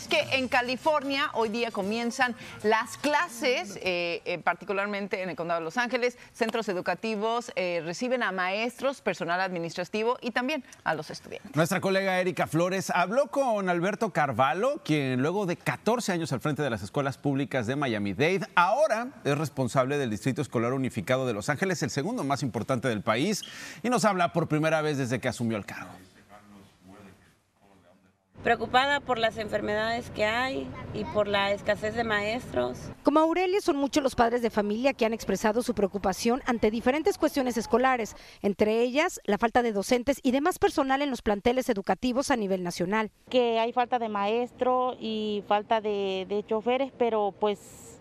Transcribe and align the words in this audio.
es 0.00 0.08
que 0.08 0.36
en 0.36 0.48
California 0.48 1.30
hoy 1.34 1.50
día 1.50 1.70
comienzan 1.70 2.34
las 2.62 2.96
clases, 2.96 3.78
eh, 3.82 4.22
eh, 4.24 4.38
particularmente 4.38 5.22
en 5.22 5.28
el 5.28 5.36
condado 5.36 5.60
de 5.60 5.64
Los 5.64 5.76
Ángeles, 5.76 6.16
centros 6.32 6.68
educativos 6.70 7.52
eh, 7.54 7.82
reciben 7.84 8.22
a 8.22 8.32
maestros, 8.32 9.02
personal 9.02 9.40
administrativo 9.42 10.16
y 10.22 10.30
también 10.30 10.64
a 10.84 10.94
los 10.94 11.10
estudiantes. 11.10 11.54
Nuestra 11.54 11.82
colega 11.82 12.18
Erika 12.18 12.46
Flores 12.46 12.90
habló 12.90 13.26
con 13.26 13.68
Alberto 13.68 14.10
Carvalho, 14.10 14.80
quien 14.84 15.20
luego 15.20 15.44
de 15.44 15.56
14 15.56 16.12
años 16.12 16.32
al 16.32 16.40
frente 16.40 16.62
de 16.62 16.70
las 16.70 16.82
escuelas 16.82 17.18
públicas 17.18 17.66
de 17.66 17.76
Miami-Dade, 17.76 18.46
ahora 18.54 19.08
es 19.24 19.36
responsable 19.36 19.98
del 19.98 20.08
Distrito 20.08 20.40
Escolar 20.40 20.72
Unificado 20.72 21.26
de 21.26 21.34
Los 21.34 21.50
Ángeles, 21.50 21.82
el 21.82 21.90
segundo 21.90 22.24
más 22.24 22.42
importante 22.42 22.88
del 22.88 23.02
país, 23.02 23.42
y 23.82 23.90
nos 23.90 24.06
habla 24.06 24.32
por 24.32 24.48
primera 24.48 24.80
vez 24.80 24.96
desde 24.96 25.20
que 25.20 25.28
asumió 25.28 25.58
el 25.58 25.66
cargo 25.66 25.90
preocupada 28.42 29.00
por 29.00 29.18
las 29.18 29.36
enfermedades 29.38 30.10
que 30.10 30.24
hay 30.24 30.68
y 30.94 31.04
por 31.04 31.28
la 31.28 31.52
escasez 31.52 31.94
de 31.94 32.04
maestros. 32.04 32.78
Como 33.02 33.20
Aurelia, 33.20 33.60
son 33.60 33.76
muchos 33.76 34.02
los 34.02 34.14
padres 34.14 34.42
de 34.42 34.50
familia 34.50 34.92
que 34.92 35.04
han 35.04 35.12
expresado 35.12 35.62
su 35.62 35.74
preocupación 35.74 36.42
ante 36.46 36.70
diferentes 36.70 37.18
cuestiones 37.18 37.56
escolares, 37.56 38.16
entre 38.42 38.80
ellas 38.80 39.20
la 39.24 39.38
falta 39.38 39.62
de 39.62 39.72
docentes 39.72 40.20
y 40.22 40.30
demás 40.30 40.58
personal 40.58 41.02
en 41.02 41.10
los 41.10 41.22
planteles 41.22 41.68
educativos 41.68 42.30
a 42.30 42.36
nivel 42.36 42.62
nacional. 42.62 43.10
Que 43.28 43.58
hay 43.58 43.72
falta 43.72 43.98
de 43.98 44.08
maestro 44.08 44.96
y 44.98 45.44
falta 45.46 45.80
de, 45.80 46.26
de 46.28 46.44
choferes, 46.46 46.92
pero 46.96 47.34
pues 47.38 47.99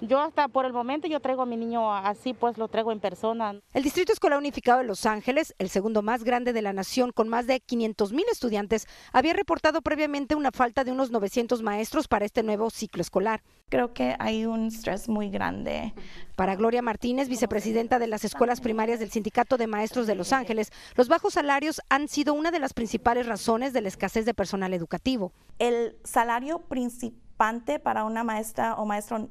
yo 0.00 0.20
hasta 0.20 0.48
por 0.48 0.66
el 0.66 0.72
momento 0.72 1.08
yo 1.08 1.20
traigo 1.20 1.42
a 1.42 1.46
mi 1.46 1.56
niño 1.56 1.92
así, 1.92 2.34
pues 2.34 2.58
lo 2.58 2.68
traigo 2.68 2.92
en 2.92 3.00
persona. 3.00 3.60
El 3.72 3.82
Distrito 3.82 4.12
Escolar 4.12 4.38
Unificado 4.38 4.78
de 4.78 4.84
Los 4.84 5.06
Ángeles, 5.06 5.54
el 5.58 5.68
segundo 5.68 6.02
más 6.02 6.24
grande 6.24 6.52
de 6.52 6.62
la 6.62 6.72
nación 6.72 7.12
con 7.12 7.28
más 7.28 7.46
de 7.46 7.60
500 7.60 8.12
mil 8.12 8.24
estudiantes, 8.30 8.86
había 9.12 9.32
reportado 9.32 9.82
previamente 9.82 10.34
una 10.34 10.50
falta 10.52 10.84
de 10.84 10.92
unos 10.92 11.10
900 11.10 11.62
maestros 11.62 12.08
para 12.08 12.24
este 12.24 12.42
nuevo 12.42 12.70
ciclo 12.70 13.00
escolar. 13.00 13.42
Creo 13.68 13.92
que 13.94 14.14
hay 14.18 14.46
un 14.46 14.66
estrés 14.66 15.08
muy 15.08 15.30
grande. 15.30 15.94
Para 16.36 16.54
Gloria 16.56 16.82
Martínez, 16.82 17.28
vicepresidenta 17.28 17.98
de 17.98 18.06
las 18.06 18.24
escuelas 18.24 18.60
primarias 18.60 19.00
del 19.00 19.10
Sindicato 19.10 19.56
de 19.56 19.66
Maestros 19.66 20.06
de 20.06 20.14
Los 20.14 20.32
Ángeles, 20.32 20.70
los 20.94 21.08
bajos 21.08 21.34
salarios 21.34 21.80
han 21.88 22.08
sido 22.08 22.34
una 22.34 22.50
de 22.50 22.60
las 22.60 22.74
principales 22.74 23.26
razones 23.26 23.72
de 23.72 23.80
la 23.80 23.88
escasez 23.88 24.24
de 24.24 24.34
personal 24.34 24.74
educativo. 24.74 25.32
El 25.58 25.96
salario 26.04 26.60
principante 26.60 27.78
para 27.78 28.04
una 28.04 28.24
maestra 28.24 28.74
o 28.74 28.84
maestro 28.84 29.28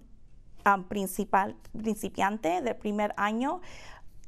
principal, 0.88 1.56
principiante 1.72 2.62
de 2.62 2.76
primer 2.76 3.14
año, 3.18 3.62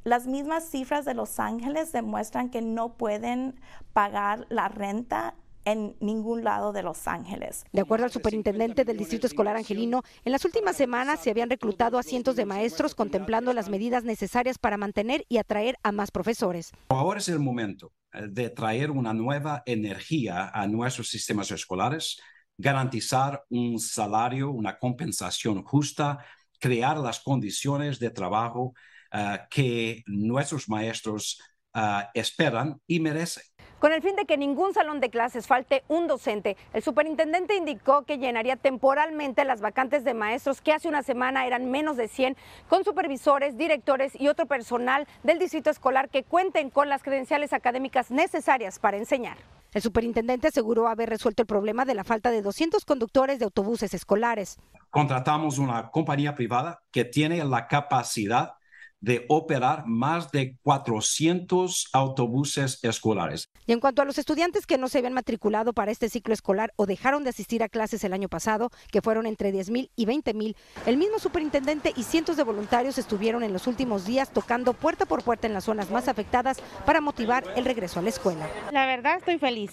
las 0.04 0.26
mismas 0.26 0.68
cifras 0.68 1.04
de 1.04 1.14
Los 1.14 1.38
Ángeles 1.38 1.92
demuestran 1.92 2.50
que 2.50 2.62
no 2.62 2.94
pueden 2.94 3.60
pagar 3.92 4.46
la 4.48 4.68
renta 4.68 5.34
en 5.64 5.96
ningún 6.00 6.44
lado 6.44 6.72
de 6.72 6.82
Los 6.82 7.06
Ángeles. 7.06 7.66
De 7.72 7.82
acuerdo 7.82 8.06
al 8.06 8.10
superintendente 8.10 8.84
del 8.84 8.96
Distrito 8.96 9.26
Escolar 9.26 9.56
Angelino, 9.56 10.02
en 10.24 10.32
las 10.32 10.44
últimas 10.46 10.76
semanas 10.76 11.20
se 11.20 11.30
habían 11.30 11.50
reclutado 11.50 11.98
a 11.98 12.02
cientos 12.02 12.36
de 12.36 12.46
maestros 12.46 12.94
contemplando 12.94 13.52
las 13.52 13.68
medidas 13.68 14.04
necesarias 14.04 14.56
para 14.56 14.78
mantener 14.78 15.26
y 15.28 15.36
atraer 15.36 15.76
a 15.82 15.92
más 15.92 16.10
profesores. 16.10 16.72
Ahora 16.88 17.18
es 17.18 17.28
el 17.28 17.38
momento 17.38 17.92
eh, 18.14 18.28
de 18.30 18.48
traer 18.48 18.90
una 18.90 19.12
nueva 19.12 19.62
energía 19.66 20.48
a 20.48 20.66
nuestros 20.66 21.10
sistemas 21.10 21.50
escolares 21.50 22.18
garantizar 22.58 23.44
un 23.48 23.78
salario, 23.78 24.50
una 24.50 24.78
compensación 24.78 25.62
justa, 25.62 26.18
crear 26.58 26.98
las 26.98 27.20
condiciones 27.20 28.00
de 28.00 28.10
trabajo 28.10 28.74
uh, 29.12 29.38
que 29.48 30.02
nuestros 30.06 30.68
maestros 30.68 31.40
uh, 31.74 32.02
esperan 32.14 32.80
y 32.86 32.98
merecen. 32.98 33.44
Con 33.78 33.92
el 33.92 34.02
fin 34.02 34.16
de 34.16 34.24
que 34.24 34.36
ningún 34.36 34.74
salón 34.74 34.98
de 34.98 35.08
clases 35.08 35.46
falte 35.46 35.84
un 35.86 36.08
docente, 36.08 36.56
el 36.72 36.82
superintendente 36.82 37.54
indicó 37.54 38.02
que 38.02 38.18
llenaría 38.18 38.56
temporalmente 38.56 39.44
las 39.44 39.60
vacantes 39.60 40.02
de 40.02 40.14
maestros 40.14 40.60
que 40.60 40.72
hace 40.72 40.88
una 40.88 41.04
semana 41.04 41.46
eran 41.46 41.70
menos 41.70 41.96
de 41.96 42.08
100, 42.08 42.36
con 42.68 42.84
supervisores, 42.84 43.56
directores 43.56 44.20
y 44.20 44.26
otro 44.26 44.46
personal 44.46 45.06
del 45.22 45.38
distrito 45.38 45.70
escolar 45.70 46.08
que 46.08 46.24
cuenten 46.24 46.70
con 46.70 46.88
las 46.88 47.04
credenciales 47.04 47.52
académicas 47.52 48.10
necesarias 48.10 48.80
para 48.80 48.96
enseñar. 48.96 49.38
El 49.72 49.82
superintendente 49.82 50.48
aseguró 50.48 50.88
haber 50.88 51.10
resuelto 51.10 51.42
el 51.42 51.46
problema 51.46 51.84
de 51.84 51.94
la 51.94 52.04
falta 52.04 52.30
de 52.30 52.42
200 52.42 52.84
conductores 52.84 53.38
de 53.38 53.44
autobuses 53.44 53.92
escolares. 53.94 54.58
Contratamos 54.90 55.58
una 55.58 55.90
compañía 55.90 56.34
privada 56.34 56.82
que 56.90 57.04
tiene 57.04 57.44
la 57.44 57.68
capacidad 57.68 58.54
de 59.00 59.24
operar 59.28 59.84
más 59.86 60.30
de 60.32 60.56
400 60.62 61.88
autobuses 61.92 62.78
escolares. 62.82 63.48
Y 63.66 63.72
en 63.72 63.80
cuanto 63.80 64.02
a 64.02 64.04
los 64.04 64.18
estudiantes 64.18 64.66
que 64.66 64.78
no 64.78 64.88
se 64.88 64.98
habían 64.98 65.12
matriculado 65.12 65.72
para 65.72 65.92
este 65.92 66.08
ciclo 66.08 66.34
escolar 66.34 66.72
o 66.76 66.86
dejaron 66.86 67.24
de 67.24 67.30
asistir 67.30 67.62
a 67.62 67.68
clases 67.68 68.02
el 68.04 68.12
año 68.12 68.28
pasado, 68.28 68.70
que 68.90 69.02
fueron 69.02 69.26
entre 69.26 69.52
10 69.52 69.70
mil 69.70 69.90
y 69.96 70.06
20 70.06 70.34
mil, 70.34 70.56
el 70.86 70.96
mismo 70.96 71.18
superintendente 71.18 71.92
y 71.96 72.02
cientos 72.02 72.36
de 72.36 72.44
voluntarios 72.44 72.98
estuvieron 72.98 73.42
en 73.42 73.52
los 73.52 73.66
últimos 73.66 74.04
días 74.04 74.32
tocando 74.32 74.72
puerta 74.72 75.06
por 75.06 75.22
puerta 75.22 75.46
en 75.46 75.54
las 75.54 75.64
zonas 75.64 75.90
más 75.90 76.08
afectadas 76.08 76.58
para 76.86 77.00
motivar 77.00 77.44
el 77.56 77.64
regreso 77.64 78.00
a 78.00 78.02
la 78.02 78.08
escuela. 78.08 78.48
La 78.72 78.86
verdad 78.86 79.18
estoy 79.18 79.38
feliz 79.38 79.72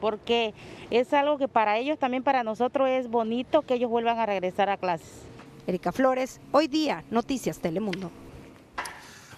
porque 0.00 0.52
es 0.90 1.12
algo 1.12 1.38
que 1.38 1.48
para 1.48 1.78
ellos, 1.78 1.98
también 1.98 2.22
para 2.22 2.42
nosotros 2.42 2.88
es 2.88 3.08
bonito 3.08 3.62
que 3.62 3.74
ellos 3.74 3.90
vuelvan 3.90 4.18
a 4.18 4.26
regresar 4.26 4.68
a 4.68 4.76
clases. 4.76 5.08
Erika 5.66 5.90
Flores, 5.90 6.40
hoy 6.52 6.68
día, 6.68 7.02
Noticias 7.10 7.58
Telemundo. 7.58 8.10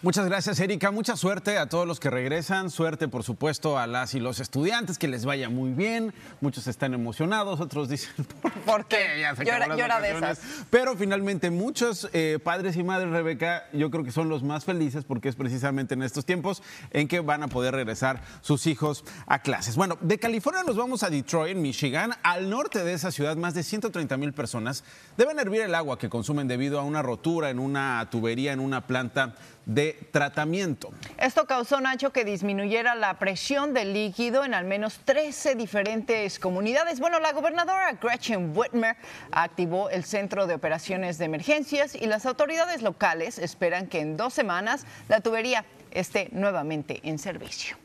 Muchas 0.01 0.27
gracias, 0.27 0.61
Erika. 0.61 0.93
Mucha 0.93 1.17
suerte 1.17 1.59
a 1.59 1.69
todos 1.69 1.85
los 1.85 1.99
que 1.99 2.09
regresan. 2.09 2.71
Suerte, 2.71 3.09
por 3.09 3.25
supuesto, 3.25 3.81
a 3.81 3.89
las 3.89 4.15
y 4.15 4.21
los 4.21 4.39
estudiantes, 4.39 4.97
que 4.97 5.09
les 5.09 5.25
vaya 5.25 5.49
muy 5.49 5.73
bien. 5.73 6.15
Muchos 6.41 6.69
están 6.69 6.95
emocionados, 6.95 7.59
otros 7.59 7.89
dicen, 7.89 8.25
¿por, 8.65 8.87
qué? 8.87 9.19
Ya 9.21 9.35
se 9.35 9.45
yo, 9.45 9.53
era, 9.53 10.01
de 10.01 10.13
esas. 10.13 10.41
Pero 10.71 10.97
finalmente, 10.97 11.51
muchos 11.51 12.09
eh, 12.13 12.39
padres 12.41 12.77
y 12.77 12.85
madres, 12.85 13.11
Rebeca, 13.11 13.65
yo 13.73 13.91
creo 13.91 14.05
que 14.05 14.13
son 14.13 14.29
los 14.29 14.45
más 14.45 14.65
felices 14.65 15.03
porque 15.03 15.29
es 15.29 15.35
precisamente 15.35 15.95
en 15.95 16.05
estos 16.05 16.25
tiempos 16.25 16.63
en 16.93 17.09
que 17.09 17.19
van 17.19 17.43
a 17.43 17.49
poder 17.49 17.75
regresar 17.75 18.23
sus 18.41 18.69
hijos 18.69 19.05
a 19.27 19.41
clases. 19.41 19.75
Bueno, 19.75 19.99
de 20.01 20.17
California 20.21 20.63
nos 20.63 20.77
vamos 20.77 21.03
a 21.03 21.11
Detroit, 21.11 21.57
Michigan. 21.57 22.13
Al 22.23 22.49
norte 22.49 22.85
de 22.85 22.93
esa 22.93 23.11
ciudad, 23.11 23.37
más 23.37 23.55
de 23.55 23.65
130 23.65 24.17
mil 24.17 24.33
personas 24.33 24.85
deben 25.17 25.41
hervir 25.41 25.63
el 25.63 25.75
agua 25.75 25.99
que 25.99 26.09
consumen 26.09 26.47
debido 26.47 26.79
a 26.79 26.85
una 26.85 27.03
rotura 27.03 27.51
en 27.51 27.59
una 27.59 28.07
tubería 28.13 28.53
en 28.53 28.61
una 28.61 28.87
planta 28.87 29.35
de 29.69 30.09
tratamiento. 30.11 30.91
Esto 31.19 31.47
causó, 31.47 31.81
Nacho, 31.81 32.11
que 32.11 32.25
disminuyera 32.25 32.95
la 32.95 33.19
presión 33.19 33.75
del 33.75 33.93
líquido 33.93 34.45
en 34.45 34.55
al 34.55 34.65
menos 34.65 34.99
13 35.05 35.55
diferentes 35.55 36.39
comunidades. 36.41 36.99
Bueno, 36.99 37.21
la 37.21 37.33
gobernadora 37.33 37.93
Gretchen 37.93 38.57
Whitmer 38.57 38.97
activó 39.31 39.91
el 39.91 40.05
Centro 40.05 40.47
de 40.47 40.55
Operaciones 40.55 41.19
de 41.19 41.27
Emergencias 41.27 41.95
y 41.95 42.07
las 42.07 42.25
autoridades 42.27 42.83
locales 42.83 43.39
esperan 43.39 43.87
que 43.87 44.01
en 44.01 44.17
dos 44.17 44.33
semanas 44.33 44.87
la 45.09 45.21
tubería 45.21 45.65
esté 45.91 46.29
nuevamente 46.33 47.01
en 47.05 47.19
servicio. 47.19 47.77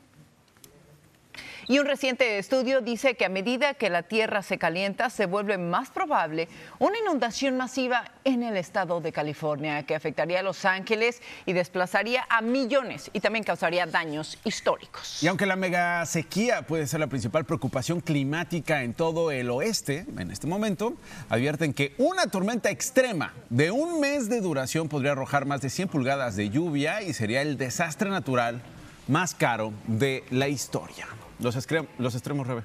Y 1.68 1.80
un 1.80 1.86
reciente 1.86 2.38
estudio 2.38 2.82
dice 2.82 3.16
que 3.16 3.26
a 3.26 3.30
medida 3.30 3.74
que 3.74 3.90
la 3.90 4.04
tierra 4.04 4.44
se 4.44 4.58
calienta, 4.58 5.10
se 5.10 5.26
vuelve 5.26 5.58
más 5.58 5.90
probable 5.90 6.50
una 6.80 6.98
inundación 7.00 7.56
masiva 7.56 8.12
en 8.26 8.44
el 8.44 8.58
estado 8.58 9.00
de 9.00 9.14
California, 9.14 9.84
que 9.84 9.96
afectaría 9.96 10.42
a 10.42 10.44
Los 10.44 10.66
Ángeles 10.66 11.22
y 11.46 11.54
desplazaría 11.54 12.26
a 12.30 12.42
millones 12.42 13.10
y 13.14 13.22
también 13.22 13.46
causaría 13.46 13.86
daños 13.86 14.38
históricos. 14.44 15.24
Y 15.24 15.28
aunque 15.28 15.46
la 15.46 15.56
mega 15.56 16.06
sequía 16.06 16.64
puede 16.64 16.86
ser 16.86 17.00
la 17.00 17.08
principal 17.08 17.46
preocupación 17.46 18.02
climática 18.02 18.84
en 18.84 18.94
todo 18.94 19.32
el 19.32 19.50
oeste, 19.50 20.06
en 20.18 20.32
este 20.32 20.48
momento, 20.48 20.96
advierten 21.30 21.74
que 21.74 21.94
una 21.98 22.28
tormenta 22.28 22.72
extrema 22.72 23.34
de 23.50 23.72
un 23.72 24.02
mes 24.02 24.28
de 24.28 24.42
duración 24.42 24.90
podría 24.90 25.14
arrojar 25.14 25.46
más 25.46 25.62
de 25.62 25.70
100 25.70 25.88
pulgadas 25.88 26.36
de 26.36 26.50
lluvia 26.50 27.02
y 27.02 27.14
sería 27.14 27.42
el 27.42 27.58
desastre 27.58 28.10
natural 28.10 28.62
más 29.08 29.34
caro 29.34 29.74
de 29.88 30.24
la 30.30 30.48
historia. 30.48 31.08
Los, 31.44 31.58
extremos, 31.58 32.48
Rebe. 32.48 32.64